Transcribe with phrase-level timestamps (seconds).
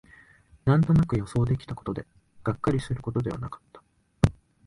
[0.65, 2.07] なんとなく予想できたことで、
[2.43, 3.83] がっかりすることではなかった